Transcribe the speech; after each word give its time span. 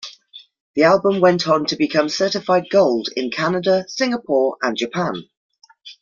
The 0.73 0.81
album 0.85 1.19
went 1.19 1.47
on 1.47 1.67
to 1.67 1.75
become 1.75 2.09
certified 2.09 2.69
Gold 2.71 3.09
in 3.15 3.29
Canada, 3.29 3.85
Singapore, 3.87 4.57
and 4.63 4.75
Japan. 4.75 5.29